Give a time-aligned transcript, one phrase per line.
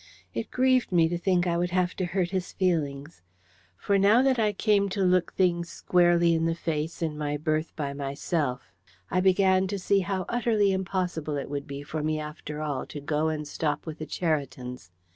[0.33, 3.21] It grieved me to think I would have to hurt his feelings.
[3.77, 7.75] For now that I came to look things squarely in the face in my berth
[7.75, 8.73] by myself,
[9.11, 12.99] I began to see how utterly impossible it would be for me after all to
[12.99, 14.89] go and stop with the Cheritons.